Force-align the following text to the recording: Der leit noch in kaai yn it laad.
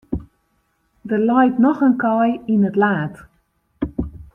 Der 1.03 1.19
leit 1.29 1.55
noch 1.65 1.81
in 1.87 1.95
kaai 2.01 2.31
yn 2.53 2.67
it 2.69 2.77
laad. 2.81 3.13